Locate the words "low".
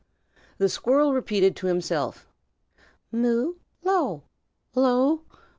3.83-4.23